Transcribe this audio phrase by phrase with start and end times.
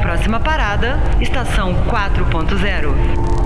[0.00, 3.36] Próxima parada, estação 4.0.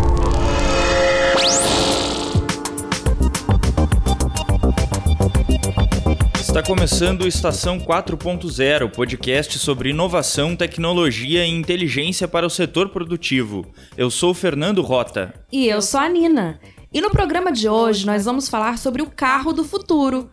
[6.41, 13.67] Está começando o Estação 4.0, podcast sobre inovação, tecnologia e inteligência para o setor produtivo.
[13.97, 15.33] Eu sou Fernando Rota.
[15.53, 16.59] E eu sou a Nina.
[16.93, 20.29] E no programa de hoje nós vamos falar sobre o carro do futuro.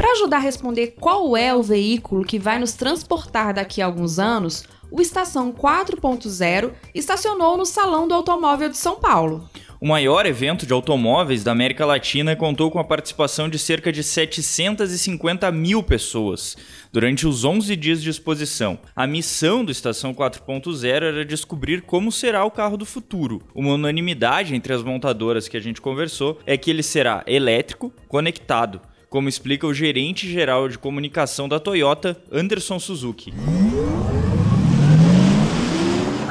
[0.00, 4.18] Para ajudar a responder qual é o veículo que vai nos transportar daqui a alguns
[4.18, 9.46] anos, o Estação 4.0 estacionou no Salão do Automóvel de São Paulo.
[9.78, 14.02] O maior evento de automóveis da América Latina contou com a participação de cerca de
[14.02, 16.56] 750 mil pessoas
[16.90, 18.78] durante os 11 dias de exposição.
[18.96, 23.42] A missão do Estação 4.0 era descobrir como será o carro do futuro.
[23.54, 28.80] Uma unanimidade entre as montadoras que a gente conversou é que ele será elétrico, conectado,
[29.10, 33.34] como explica o gerente geral de comunicação da Toyota, Anderson Suzuki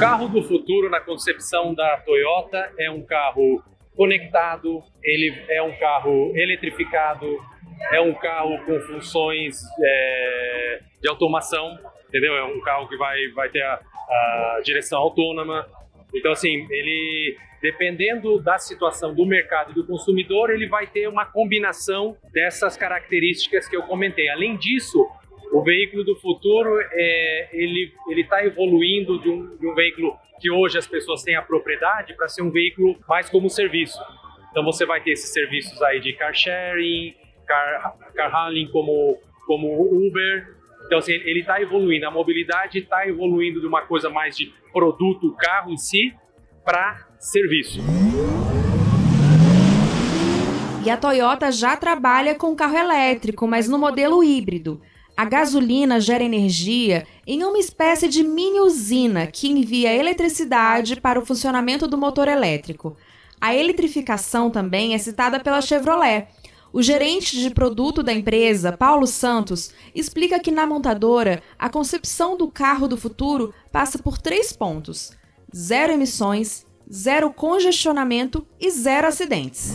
[0.00, 3.62] carro do futuro na concepção da Toyota é um carro
[3.94, 7.26] conectado, ele é um carro eletrificado,
[7.92, 12.34] é um carro com funções é, de automação, entendeu?
[12.34, 15.66] É um carro que vai, vai ter a, a direção autônoma.
[16.14, 21.26] Então, assim, ele dependendo da situação do mercado e do consumidor, ele vai ter uma
[21.26, 24.30] combinação dessas características que eu comentei.
[24.30, 25.06] Além disso,
[25.52, 30.78] o veículo do futuro é, ele está evoluindo de um, de um veículo que hoje
[30.78, 33.98] as pessoas têm a propriedade para ser um veículo mais como serviço.
[34.50, 37.14] Então você vai ter esses serviços aí de car sharing,
[37.46, 40.59] car, car hauling como como Uber.
[40.90, 45.32] Então assim, ele está evoluindo, a mobilidade está evoluindo de uma coisa mais de produto,
[45.38, 46.12] carro em si,
[46.64, 47.78] para serviço.
[50.84, 54.80] E a Toyota já trabalha com carro elétrico, mas no modelo híbrido.
[55.16, 61.24] A gasolina gera energia em uma espécie de mini usina que envia eletricidade para o
[61.24, 62.96] funcionamento do motor elétrico.
[63.40, 66.26] A eletrificação também é citada pela Chevrolet.
[66.72, 72.48] O gerente de produto da empresa, Paulo Santos, explica que na montadora a concepção do
[72.48, 75.12] carro do futuro passa por três pontos:
[75.54, 79.74] zero emissões, zero congestionamento e zero acidentes.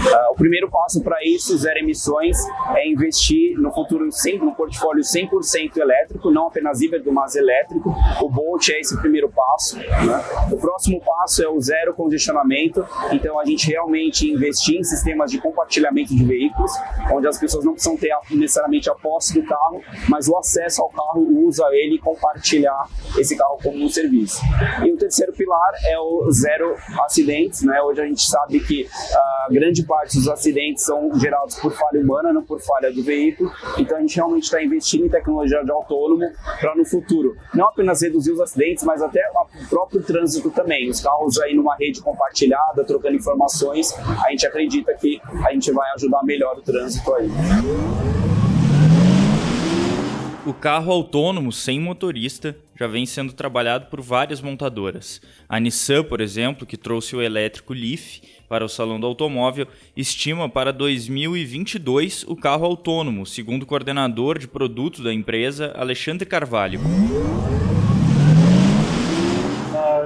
[0.00, 2.36] Uh, o primeiro passo para isso, zero emissões,
[2.74, 4.08] é investir no futuro
[4.40, 7.94] no portfólio 100% elétrico, não apenas híbrido, mas elétrico.
[8.20, 9.76] O Bolt é esse primeiro passo.
[9.76, 10.24] Né?
[10.50, 15.38] O próximo passo é o zero congestionamento, então a gente realmente investir em sistemas de
[15.38, 16.72] compartilhamento de veículos,
[17.12, 20.88] onde as pessoas não precisam ter necessariamente a posse do carro, mas o acesso ao
[20.88, 22.88] carro, usa ele e compartilhar
[23.18, 24.40] esse carro como um serviço.
[24.84, 27.80] E o terceiro pilar é o zero acidentes, né?
[27.82, 32.00] Hoje a gente sabe que a uh, grande parte dos acidentes são gerados por falha
[32.00, 33.50] humana, não por falha do veículo.
[33.76, 36.30] Então a gente realmente está investindo em tecnologia de autônomo
[36.60, 39.20] para no futuro não apenas reduzir os acidentes, mas até
[39.64, 40.88] o próprio trânsito também.
[40.88, 43.92] Os carros aí numa rede compartilhada, trocando informações,
[44.24, 47.28] a gente acredita que a gente vai ajudar melhor o trânsito aí.
[50.46, 55.20] O carro autônomo sem motorista já vem sendo trabalhado por várias montadoras.
[55.46, 60.48] A Nissan, por exemplo, que trouxe o elétrico Leaf para o Salão do Automóvel, estima
[60.48, 66.80] para 2022 o carro autônomo, segundo o coordenador de produtos da empresa, Alexandre Carvalho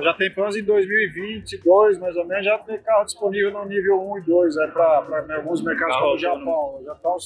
[0.04, 4.18] já tem planos em 2022, mais ou menos, já tem carro disponível no nível 1
[4.18, 6.82] e 2, é para alguns mercados como o Japão.
[6.84, 7.16] Já estão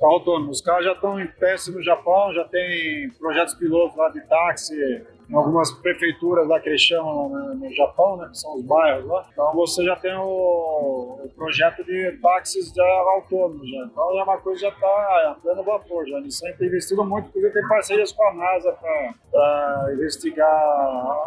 [0.00, 0.50] carro autônomo.
[0.50, 5.04] Os carros já estão em teste no Japão, já tem projetos pilotos lá de táxi,
[5.28, 9.26] em algumas prefeituras lá que eles chamam no, Japão, né, que são os bairros lá.
[9.30, 12.84] Então você já tem o, o projeto de táxis já
[13.14, 13.84] autônomos já.
[13.84, 16.16] Então é uma coisa já está a pleno vapor já.
[16.16, 21.18] Eles sempre investido muito, porque tem parcerias com a NASA para investigar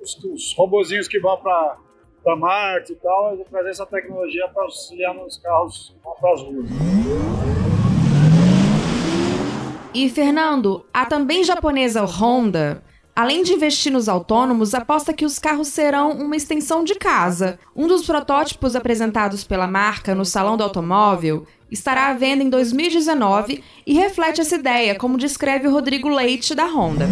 [0.00, 1.78] os, os robozinhos que vão para
[2.22, 6.70] para Marte e tal, e trazer essa tecnologia para auxiliar nos carros para as ruas.
[9.92, 12.80] E Fernando, a também japonesa Honda
[13.14, 17.58] Além de investir nos autônomos, aposta que os carros serão uma extensão de casa.
[17.76, 23.62] Um dos protótipos apresentados pela marca no Salão do Automóvel estará à venda em 2019
[23.86, 27.06] e reflete essa ideia, como descreve o Rodrigo Leite da Honda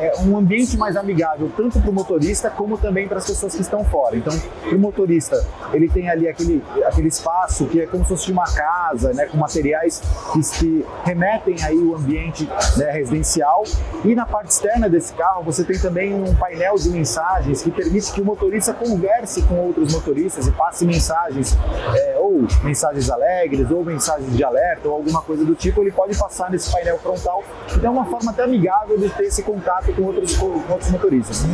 [0.00, 3.62] é um ambiente mais amigável tanto para o motorista como também para as pessoas que
[3.62, 4.16] estão fora.
[4.16, 4.32] Então,
[4.72, 9.12] o motorista, ele tem ali aquele, aquele espaço que é como se fosse uma casa,
[9.12, 10.02] né, com materiais
[10.32, 13.64] que, que remetem aí o ambiente né, residencial.
[14.04, 18.12] E na parte externa desse carro, você tem também um painel de mensagens que permite
[18.12, 21.56] que o motorista converse com outros motoristas e passe mensagens,
[21.94, 25.80] é, ou mensagens alegres, ou mensagens de alerta, ou alguma coisa do tipo.
[25.80, 27.42] Ele pode passar nesse painel frontal.
[27.74, 31.44] Então, é uma forma até amigável de ter esse contato com outros, com outros motoristas.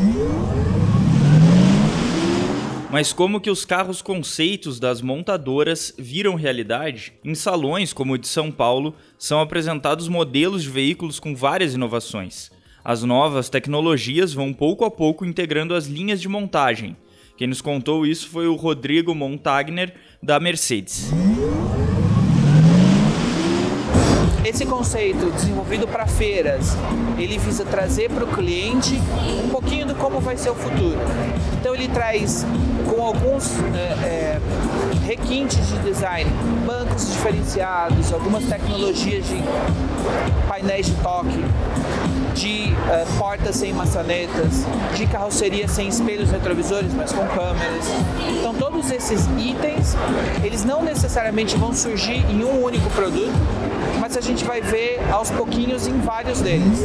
[2.91, 7.15] Mas como que os carros conceitos das montadoras viram realidade?
[7.25, 12.51] Em salões como o de São Paulo, são apresentados modelos de veículos com várias inovações.
[12.85, 16.97] As novas tecnologias vão pouco a pouco integrando as linhas de montagem.
[17.37, 21.11] Quem nos contou isso foi o Rodrigo Montagner, da Mercedes.
[24.53, 26.77] Esse conceito desenvolvido para feiras,
[27.17, 29.01] ele visa trazer para o cliente
[29.43, 30.99] um pouquinho do como vai ser o futuro.
[31.59, 32.45] Então ele traz
[32.93, 34.41] com alguns é, é,
[35.07, 36.31] requintes de design,
[36.67, 39.43] bancos diferenciados, algumas tecnologias de
[40.47, 41.43] painéis de toque,
[42.35, 47.87] de uh, portas sem maçanetas, de carroceria sem espelhos retrovisores, mas com câmeras.
[48.39, 49.95] Então todos esses itens,
[50.45, 53.33] eles não necessariamente vão surgir em um único produto,
[54.01, 56.81] mas a gente vai ver aos pouquinhos em vários deles.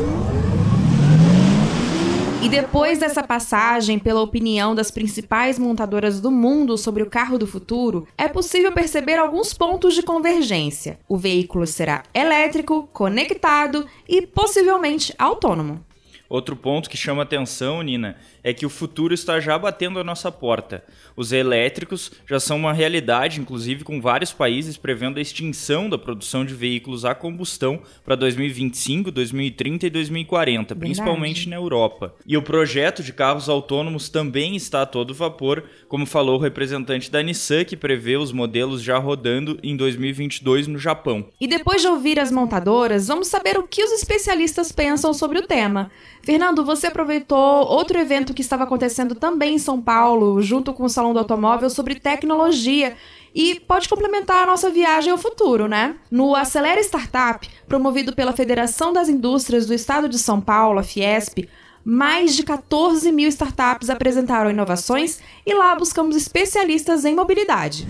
[2.48, 7.46] E depois dessa passagem pela opinião das principais montadoras do mundo sobre o carro do
[7.46, 10.98] futuro, é possível perceber alguns pontos de convergência.
[11.10, 15.86] O veículo será elétrico, conectado e possivelmente autônomo.
[16.30, 18.16] Outro ponto que chama atenção, Nina,
[18.48, 20.82] é que o futuro está já batendo a nossa porta.
[21.18, 26.46] Os elétricos já são uma realidade, inclusive com vários países prevendo a extinção da produção
[26.46, 30.80] de veículos a combustão para 2025, 2030 e 2040, Verdade.
[30.80, 32.16] principalmente na Europa.
[32.26, 37.12] E o projeto de carros autônomos também está a todo vapor, como falou o representante
[37.12, 41.28] da Nissan, que prevê os modelos já rodando em 2022 no Japão.
[41.38, 45.46] E depois de ouvir as montadoras, vamos saber o que os especialistas pensam sobre o
[45.46, 45.92] tema.
[46.24, 50.90] Fernando, você aproveitou outro evento que estava acontecendo também em São Paulo, junto com o
[50.90, 52.96] Salão do Automóvel, sobre tecnologia.
[53.34, 55.96] E pode complementar a nossa viagem ao futuro, né?
[56.10, 61.50] No Acelera Startup, promovido pela Federação das Indústrias do Estado de São Paulo, a Fiesp,
[61.84, 67.88] mais de 14 mil startups apresentaram inovações e lá buscamos especialistas em mobilidade.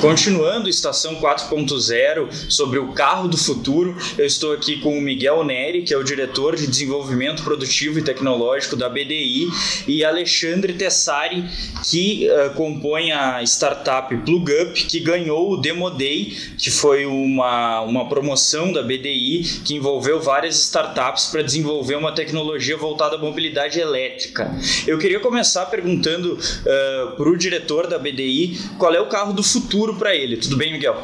[0.00, 5.82] Continuando Estação 4.0 sobre o carro do futuro, eu estou aqui com o Miguel Neri,
[5.82, 9.48] que é o diretor de desenvolvimento produtivo e tecnológico da BDI,
[9.86, 11.44] e Alexandre Tessari,
[11.84, 18.08] que uh, compõe a startup PlugUp, que ganhou o Demo Day, que foi uma, uma
[18.08, 24.50] promoção da BDI que envolveu várias startups para desenvolver uma tecnologia voltada à mobilidade elétrica.
[24.86, 29.42] Eu queria começar perguntando uh, para o diretor da BDI qual é o carro do
[29.42, 30.36] futuro futuro para ele.
[30.36, 30.96] Tudo bem, Miguel?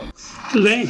[0.52, 0.88] Tudo bem.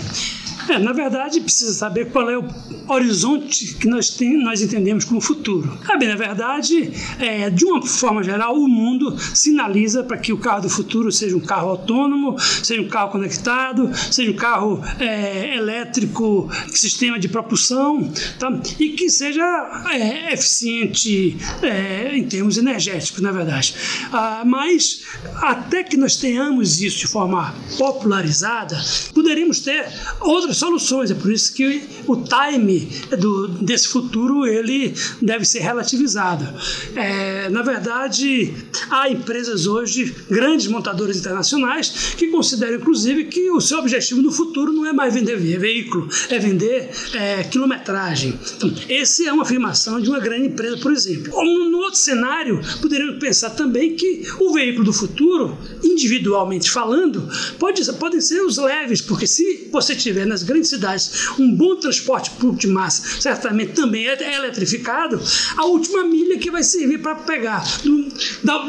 [0.69, 2.45] É, na verdade, precisa saber qual é o
[2.89, 5.79] horizonte que nós, tem, nós entendemos como futuro.
[5.99, 10.63] Bem, na verdade, é, de uma forma geral, o mundo sinaliza para que o carro
[10.63, 16.51] do futuro seja um carro autônomo, seja um carro conectado, seja um carro é, elétrico,
[16.73, 18.51] sistema de propulsão, tá?
[18.79, 19.45] e que seja
[19.93, 23.75] é, eficiente é, em termos energéticos, na verdade.
[24.13, 25.03] Ah, mas
[25.37, 28.79] até que nós tenhamos isso de forma popularizada,
[29.15, 29.87] poderíamos ter
[30.21, 31.11] outras soluções.
[31.11, 32.89] É por isso que o time
[33.19, 36.47] do, desse futuro ele deve ser relativizado.
[36.95, 38.55] É, na verdade,
[38.91, 44.73] há empresas hoje, grandes montadoras internacionais, que consideram inclusive que o seu objetivo no futuro
[44.73, 48.39] não é mais vender veículo, é vender é, quilometragem.
[48.57, 51.33] Então, essa é uma afirmação de uma grande empresa, por exemplo.
[51.35, 57.29] Ou, no outro cenário, poderíamos pensar também que o veículo do futuro, individualmente falando,
[57.59, 62.31] pode, podem ser os leves, porque se você tiver nas grandes cidades um bom transporte
[62.31, 65.21] público de massa, certamente também é eletrificado,
[65.57, 68.09] a última milha que vai servir para pegar do,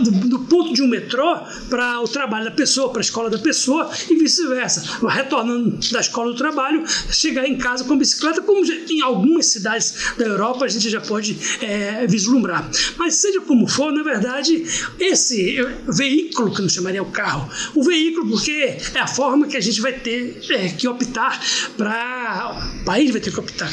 [0.04, 3.38] do, do, ponto de um metrô para o trabalho da pessoa, para a escola da
[3.38, 4.84] pessoa e vice-versa.
[5.08, 10.26] Retornando da escola do trabalho, chegar em casa com bicicleta, como em algumas cidades da
[10.26, 12.70] Europa a gente já pode é, vislumbrar.
[12.98, 14.64] Mas seja como for, na verdade,
[15.00, 15.58] esse
[15.88, 19.82] veículo, que não chamaria o carro, o veículo, porque é a forma que a gente
[19.82, 21.42] vai ter é, que optar
[21.76, 22.78] para.
[22.82, 23.70] O país vai ter que optar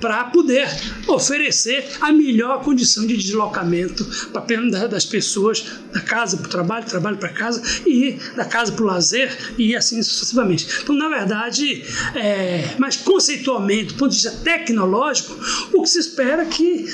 [0.00, 0.68] para poder
[1.06, 4.46] oferecer a melhor condição de deslocamento para
[4.88, 8.86] das pessoas da casa para o trabalho, trabalho para casa e da casa para o
[8.86, 10.66] lazer e assim sucessivamente.
[10.82, 11.84] Então, na verdade,
[12.14, 15.36] é, mas conceitualmente, do ponto de vista tecnológico,
[15.72, 16.86] o que se espera é que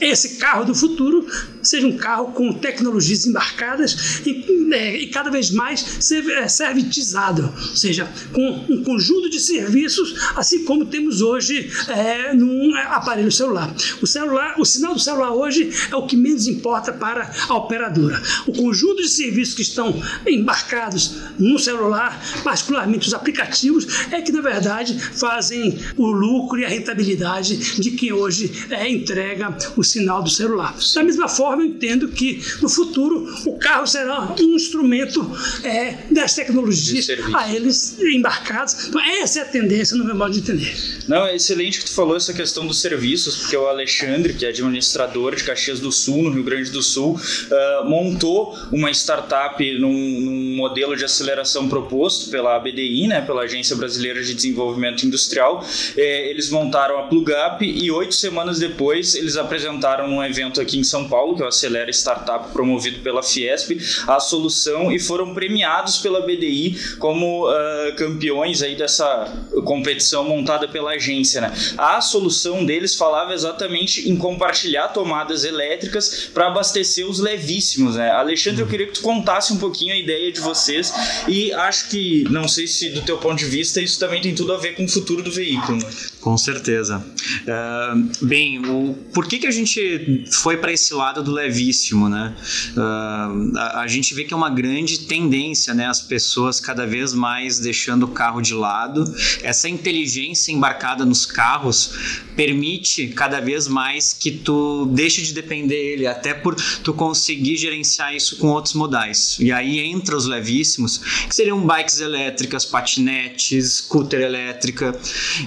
[0.00, 1.26] esse carro do futuro
[1.62, 7.76] seja um carro com tecnologias embarcadas e, é, e cada vez mais é, servitizado, ou
[7.76, 13.74] seja, com um conjunto de serviços, assim como temos hoje é, num aparelho celular.
[14.00, 18.20] O celular, o sinal do celular hoje é o que menos importa para a operadora.
[18.46, 24.40] O conjunto de serviços que estão embarcados no celular, particularmente os aplicativos, é que na
[24.40, 30.30] verdade fazem o lucro e a rentabilidade de quem hoje é, entrega o sinal do
[30.30, 30.74] celular.
[30.94, 35.20] Da mesma forma, eu entendo que no futuro o carro será um instrumento
[35.64, 38.88] é, das tecnologias a eles embarcados.
[38.88, 40.74] Então, essa é a tendência no meu modo de entender.
[41.08, 44.48] Não, é excelente que tu falou essa questão dos serviços, porque o Alexandre, que é
[44.48, 49.92] administrador de Caxias do Sul, no Rio Grande do Sul, uh, montou uma startup num,
[49.92, 55.64] num, modelo de aceleração proposto pela ABDI, né, pela Agência Brasileira de Desenvolvimento Industrial.
[55.96, 60.84] É, eles montaram a PlugUp e oito semanas depois eles apresentaram num evento aqui em
[60.84, 63.70] São Paulo, que é o Acelera Startup, promovido pela Fiesp,
[64.06, 69.32] a solução e foram premiados pela BDI como uh, campeões aí dessa
[69.64, 71.40] competição montada pela agência.
[71.40, 71.52] Né?
[71.78, 77.96] A solução deles falava exatamente em compartilhar tomadas elétricas para abastecer os levíssimos.
[77.96, 78.10] Né?
[78.10, 80.92] Alexandre, eu queria que tu contasse um pouquinho a ideia de vocês
[81.26, 84.52] e acho que, não sei se do teu ponto de vista, isso também tem tudo
[84.52, 85.80] a ver com o futuro do veículo.
[86.20, 86.98] Com certeza.
[86.98, 92.34] Uh, bem, o, por que, que a gente foi para esse lado do levíssimo, né?
[92.76, 95.86] Uh, a, a, gente vê que é uma grande tendência, né?
[95.86, 99.04] As pessoas cada vez mais deixando o carro de lado.
[99.42, 101.92] Essa inteligência embarcada nos carros
[102.36, 108.14] permite cada vez mais que tu deixe de depender dele, até por tu conseguir gerenciar
[108.14, 109.36] isso com outros modais.
[109.40, 114.98] E aí entra os levíssimos, que seriam bikes elétricas, patinetes, scooter elétrica.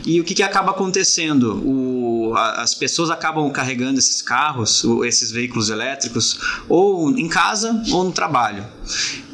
[0.05, 1.61] E o que, que acaba acontecendo?
[1.65, 2.02] O,
[2.35, 8.65] as pessoas acabam carregando esses carros, esses veículos elétricos, ou em casa ou no trabalho.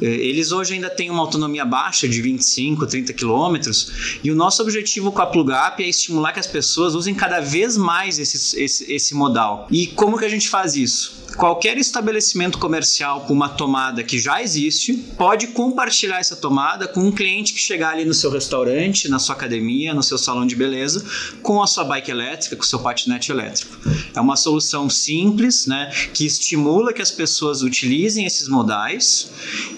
[0.00, 4.62] É, eles hoje ainda têm uma autonomia baixa de 25, 30 quilômetros, e o nosso
[4.62, 8.92] objetivo com a PlugUp é estimular que as pessoas usem cada vez mais esse, esse,
[8.92, 9.66] esse modal.
[9.70, 11.20] E como que a gente faz isso?
[11.36, 17.12] qualquer estabelecimento comercial com uma tomada que já existe pode compartilhar essa tomada com um
[17.12, 21.04] cliente que chegar ali no seu restaurante, na sua academia, no seu salão de beleza,
[21.42, 23.74] com a sua bike elétrica, com o seu patinete elétrico.
[24.14, 29.30] É uma solução simples, né, que estimula que as pessoas utilizem esses modais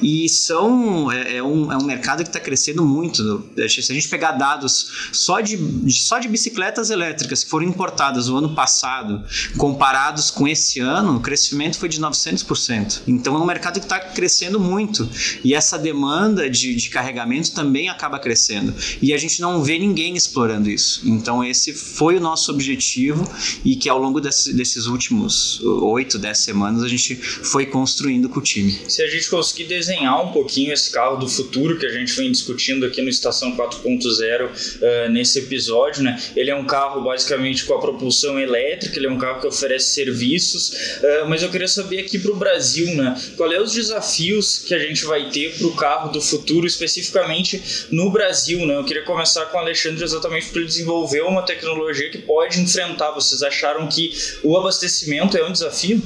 [0.02, 3.50] e são é, é um, é um mercado que está crescendo muito.
[3.68, 5.58] Se a gente pegar dados só de,
[5.90, 9.22] só de bicicletas elétricas que foram importadas no ano passado,
[9.56, 13.02] comparados com esse ano, o crescimento foi de 900%.
[13.06, 15.08] Então é um mercado que está crescendo muito
[15.44, 20.16] e essa demanda de, de carregamento também acaba crescendo e a gente não vê ninguém
[20.16, 21.02] explorando isso.
[21.04, 23.28] Então esse foi o nosso objetivo
[23.64, 28.40] e que ao longo desse, desses últimos 8, 10 semanas a gente foi construindo com
[28.40, 28.78] o time.
[28.88, 32.30] Se a gente conseguir desenhar um pouquinho esse carro do futuro que a gente vem
[32.30, 36.20] discutindo aqui no Estação 4.0 uh, nesse episódio, né?
[36.34, 39.90] Ele é um carro basicamente com a propulsão elétrica, ele é um carro que oferece
[39.90, 43.14] serviços, uh, mas eu queria saber aqui para o Brasil, né?
[43.36, 47.86] Qual é os desafios que a gente vai ter para o carro do futuro, especificamente
[47.90, 48.76] no Brasil, né?
[48.76, 53.10] Eu queria começar com o Alexandre exatamente para ele desenvolver uma tecnologia que pode enfrentar.
[53.12, 56.02] Vocês acharam que o abastecimento é um desafio?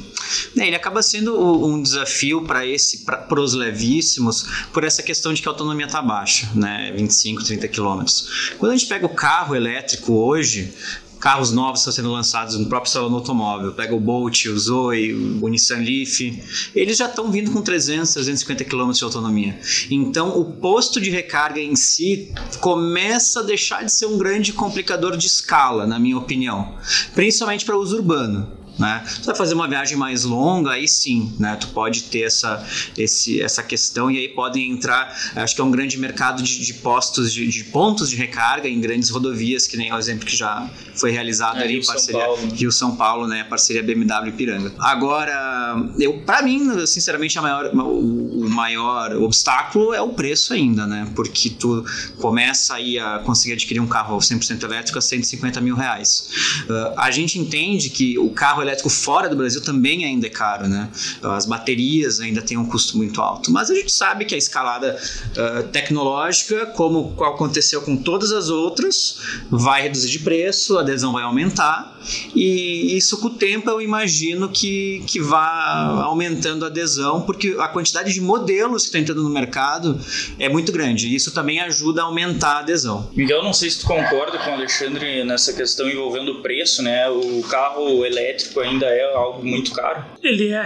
[0.58, 3.04] É, ele acaba sendo um desafio para esse
[3.36, 6.90] para os levíssimos por essa questão de que a autonomia está baixa, né?
[6.96, 8.54] 25, 30 quilômetros.
[8.58, 10.72] Quando a gente pega o carro elétrico hoje,
[11.20, 13.74] carros novos estão sendo lançados no próprio salão do automóvel.
[13.74, 15.12] Pega o Bolt, o Zoe,
[15.42, 16.42] o Nissan Leaf.
[16.74, 19.60] Eles já estão vindo com 300, 350 km de autonomia.
[19.90, 25.14] Então, o posto de recarga em si começa a deixar de ser um grande complicador
[25.14, 26.74] de escala, na minha opinião.
[27.14, 29.04] Principalmente para uso urbano né?
[29.20, 31.56] Tu vai fazer uma viagem mais longa, aí sim, né?
[31.56, 32.64] Tu pode ter essa,
[32.96, 36.74] esse, essa questão e aí podem entrar, acho que é um grande mercado de, de
[36.74, 40.68] postos, de, de, pontos de recarga em grandes rodovias, que nem o exemplo que já
[40.94, 42.54] foi realizado é, ali, Rio parceria São Paulo.
[42.54, 43.44] Rio São Paulo, né?
[43.44, 44.72] Parceria BMW Piranga.
[44.78, 50.86] Agora, eu, para mim, sinceramente, a maior, o, o maior obstáculo é o preço ainda,
[50.86, 51.10] né?
[51.14, 51.84] Porque tu
[52.18, 56.28] começa aí a conseguir adquirir um carro 100% elétrico a 150 mil reais.
[56.68, 60.68] Uh, a gente entende que o carro elétrico fora do Brasil também ainda é caro,
[60.68, 60.90] né?
[61.22, 63.50] As baterias ainda têm um custo muito alto.
[63.50, 69.18] Mas a gente sabe que a escalada uh, tecnológica, como aconteceu com todas as outras,
[69.50, 71.95] vai reduzir de preço, a adesão vai aumentar.
[72.34, 77.68] E isso com o tempo eu imagino que, que vá aumentando a adesão, porque a
[77.68, 79.98] quantidade de modelos que está entrando no mercado
[80.38, 81.08] é muito grande.
[81.08, 83.10] E isso também ajuda a aumentar a adesão.
[83.14, 87.08] Miguel, não sei se tu concorda com o Alexandre nessa questão envolvendo o preço, né?
[87.08, 90.04] O carro elétrico ainda é algo muito caro.
[90.22, 90.64] Ele, é,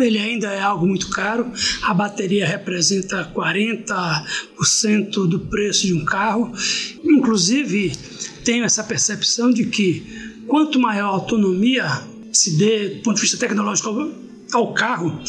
[0.00, 1.50] ele ainda é algo muito caro.
[1.82, 6.52] A bateria representa 40% do preço de um carro.
[7.04, 7.92] Inclusive,
[8.44, 11.86] tenho essa percepção de que quanto maior autonomia
[12.32, 14.10] se dê do ponto de vista tecnológico
[14.52, 15.20] ao carro,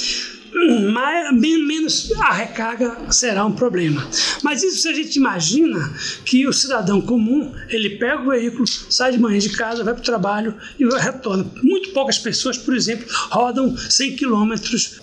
[0.92, 4.08] mais, menos a recarga será um problema.
[4.44, 5.94] Mas isso se a gente imagina
[6.26, 10.02] que o cidadão comum, ele pega o veículo, sai de manhã de casa, vai para
[10.02, 11.46] o trabalho e retorna.
[11.64, 14.54] Muito poucas pessoas, por exemplo, rodam 100 km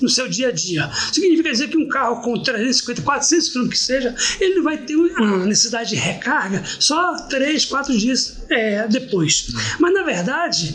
[0.01, 0.91] no seu dia a dia.
[1.13, 5.47] Significa dizer que um carro com 350, 400 km que seja, ele vai ter uma
[5.47, 9.49] necessidade de recarga só 3, 4 dias é, depois.
[9.79, 10.75] Mas na verdade,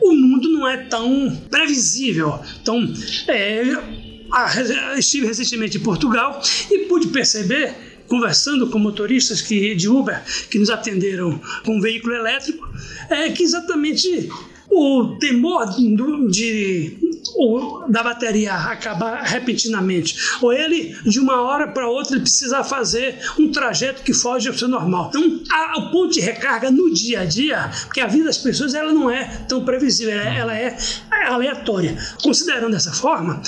[0.00, 2.40] o mundo não é tão previsível.
[2.60, 2.92] Então,
[3.28, 3.62] é,
[4.96, 6.40] estive recentemente em Portugal
[6.70, 7.74] e pude perceber
[8.06, 12.68] conversando com motoristas que, de Uber que nos atenderam com um veículo elétrico,
[13.10, 14.28] é que exatamente
[14.68, 21.88] o temor de, de ou da bateria acabar repentinamente, ou ele de uma hora para
[21.88, 25.08] outra ele precisa fazer um trajeto que foge ao seu normal.
[25.08, 28.74] Então, a, o ponto de recarga no dia a dia, porque a vida das pessoas
[28.74, 30.76] ela não é tão previsível, ela é
[31.26, 31.96] aleatória.
[32.22, 33.42] Considerando dessa forma,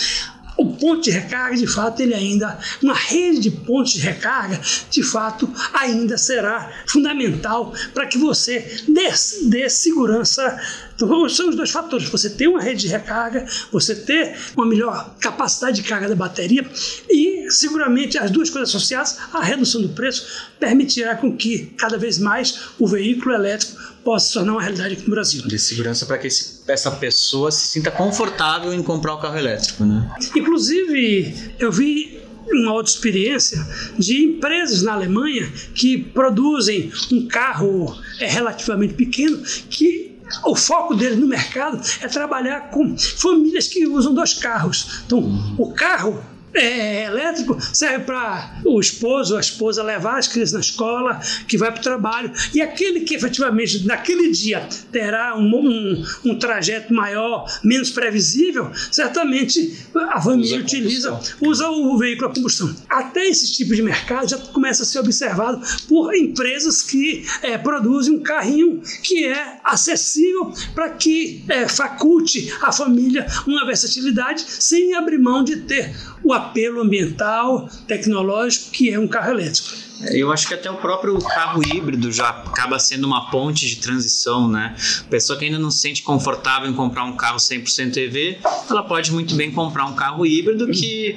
[0.59, 4.61] o ponto de recarga, de fato, ele ainda, uma rede de pontos de recarga,
[4.91, 9.09] de fato, ainda será fundamental para que você dê,
[9.49, 10.61] dê segurança.
[10.97, 15.15] Então, são os dois fatores: você ter uma rede de recarga, você ter uma melhor
[15.21, 16.69] capacidade de carga da bateria
[17.09, 22.19] e, seguramente, as duas coisas associadas, a redução do preço permitirá com que cada vez
[22.19, 25.47] mais o veículo elétrico possa se tornar uma realidade aqui no Brasil.
[25.47, 29.85] De segurança para que esse, essa pessoa se sinta confortável em comprar o carro elétrico,
[29.85, 30.11] né?
[30.35, 33.65] Inclusive, eu vi uma outra experiência
[33.99, 41.17] de empresas na Alemanha que produzem um carro é, relativamente pequeno que o foco dele
[41.17, 45.03] no mercado é trabalhar com famílias que usam dois carros.
[45.07, 46.23] Então, o carro
[46.55, 51.57] é, elétrico serve para o esposo ou a esposa levar as crianças na escola, que
[51.57, 52.33] vai para o trabalho.
[52.55, 59.77] E aquele que efetivamente naquele dia terá um, um, um trajeto maior, menos previsível, certamente
[59.95, 62.75] a família usa utiliza, usa o veículo a combustão.
[62.89, 68.15] Até esse tipo de mercado já começa a ser observado por empresas que é, produzem
[68.15, 75.19] um carrinho que é acessível para que é, faculte a família uma versatilidade sem abrir
[75.19, 79.89] mão de ter o apelo ambiental, tecnológico, que é um carro elétrico.
[80.13, 84.49] Eu acho que até o próprio carro híbrido já acaba sendo uma ponte de transição,
[84.49, 84.77] né?
[85.11, 88.39] Pessoa que ainda não se sente confortável em comprar um carro 100% EV,
[88.71, 91.17] ela pode muito bem comprar um carro híbrido que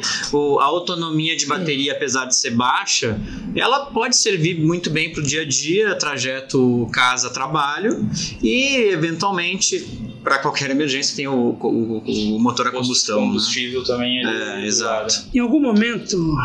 [0.60, 3.20] a autonomia de bateria, apesar de ser baixa,
[3.56, 8.10] ela pode servir muito bem para o dia a dia, trajeto casa-trabalho
[8.42, 11.98] e, eventualmente, para qualquer emergência tem o, o,
[12.36, 13.18] o motor a combustão.
[13.18, 13.28] O né?
[13.28, 13.86] combustível né?
[13.86, 15.26] também é, é exato.
[15.34, 16.36] Em algum momento,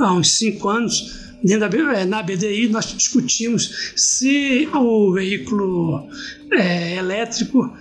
[0.00, 6.08] há uns cinco anos, dentro da, é, na BDI, nós discutimos se o veículo
[6.52, 7.72] é, elétrico,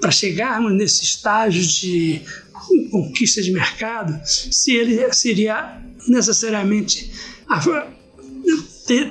[0.00, 2.22] para chegarmos nesse estágio de
[2.90, 7.10] conquista de mercado, se ele seria necessariamente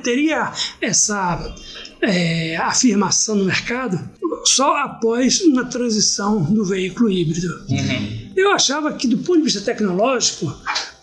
[0.03, 1.55] teria essa
[2.01, 3.99] é, afirmação no mercado
[4.45, 7.65] só após uma transição do veículo híbrido.
[7.69, 8.31] Uhum.
[8.35, 10.55] Eu achava que, do ponto de vista tecnológico,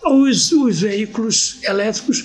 [0.04, 2.24] os, os veículos elétricos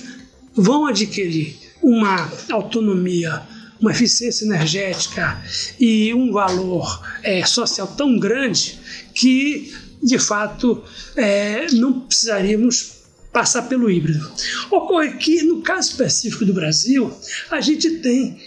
[0.54, 3.42] vão adquirir uma autonomia,
[3.80, 5.42] uma eficiência energética
[5.78, 8.78] e um valor é, social tão grande
[9.14, 10.82] que, de fato,
[11.16, 13.00] é, não precisaríamos
[13.32, 14.30] passar pelo híbrido.
[14.70, 17.12] Ocorre que, no caso específico do Brasil,
[17.50, 18.40] a gente tem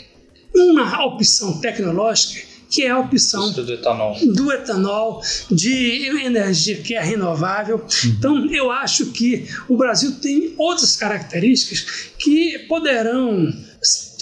[0.56, 4.18] uma opção tecnológica que é a opção do etanol.
[4.34, 7.78] do etanol, de energia que é renovável.
[7.78, 8.10] Uhum.
[8.10, 13.54] Então, eu acho que o Brasil tem outras características que poderão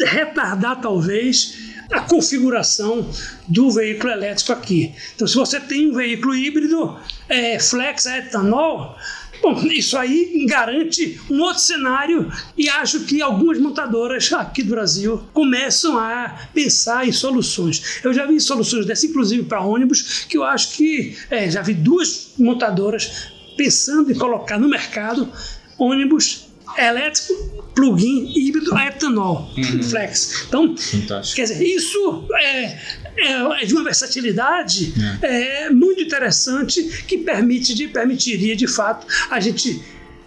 [0.05, 1.53] retardar, talvez,
[1.91, 3.09] a configuração
[3.47, 4.93] do veículo elétrico aqui.
[5.15, 6.97] Então, se você tem um veículo híbrido
[7.29, 8.97] é, flex a etanol,
[9.41, 15.23] Bom, isso aí garante um outro cenário e acho que algumas montadoras aqui do Brasil
[15.33, 17.99] começam a pensar em soluções.
[18.03, 21.73] Eu já vi soluções dessas, inclusive para ônibus, que eu acho que é, já vi
[21.73, 25.27] duas montadoras pensando em colocar no mercado
[25.77, 29.83] ônibus elétrico, plug-in, híbrido a etanol, uhum.
[29.83, 30.45] flex.
[30.47, 31.35] Então, Fantástico.
[31.35, 32.65] quer dizer, isso é,
[33.17, 35.65] é, é de uma versatilidade é.
[35.65, 35.69] é.
[35.69, 39.81] muito interessante que permite, de, permitiria de fato a gente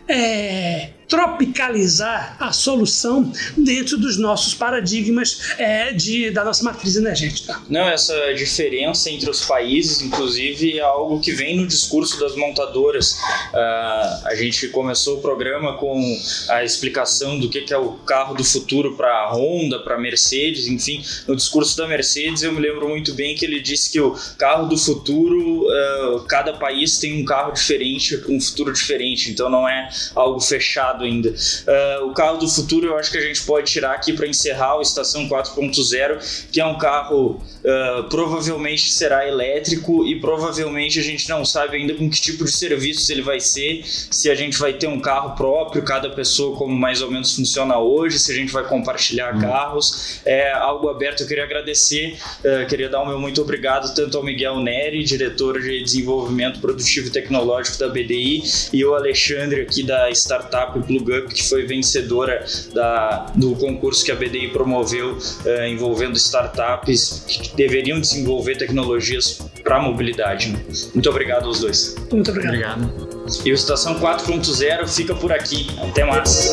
[0.08, 7.60] é, tropicalizar a solução dentro dos nossos paradigmas é, de, da nossa matriz energética.
[7.68, 13.12] Não, essa diferença entre os países, inclusive, é algo que vem no discurso das montadoras.
[13.12, 18.34] Uh, a gente começou o programa com a explicação do que, que é o carro
[18.34, 22.60] do futuro para a Honda, para a Mercedes, enfim, no discurso da Mercedes eu me
[22.60, 27.22] lembro muito bem que ele disse que o carro do futuro, uh, cada país tem
[27.22, 31.30] um carro diferente, um futuro diferente, então não é algo fechado ainda.
[31.30, 34.78] Uh, o carro do futuro eu acho que a gente pode tirar aqui para encerrar
[34.78, 41.28] o Estação 4.0, que é um carro uh, provavelmente será elétrico e provavelmente a gente
[41.28, 44.72] não sabe ainda com que tipo de serviços ele vai ser, se a gente vai
[44.72, 48.52] ter um carro próprio, cada pessoa como mais ou menos funciona hoje, se a gente
[48.52, 49.40] vai compartilhar hum.
[49.40, 51.22] carros, é algo aberto.
[51.22, 55.60] Eu queria agradecer, uh, queria dar o meu muito obrigado tanto ao Miguel Neri, diretor
[55.60, 61.48] de desenvolvimento produtivo e tecnológico da BDI, e o Alexandre aqui da startup PlugUp, que
[61.48, 68.56] foi vencedora da, do concurso que a BDI promoveu uh, envolvendo startups que deveriam desenvolver
[68.56, 70.50] tecnologias para mobilidade.
[70.50, 70.64] Né?
[70.94, 71.96] Muito obrigado aos dois.
[72.10, 72.84] Muito obrigado.
[72.84, 73.14] obrigado.
[73.44, 75.66] E o Estação 4.0 fica por aqui.
[75.80, 76.52] Até mais.